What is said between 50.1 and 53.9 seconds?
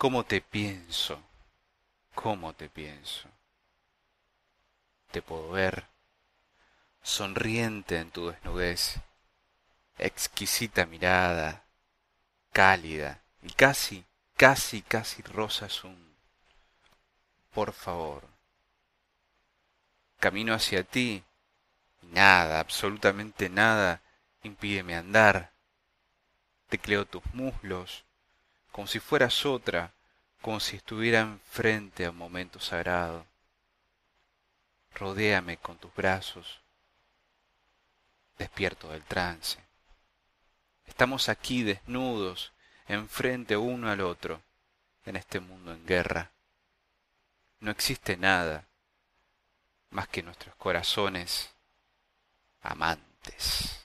nuestros corazones amantes.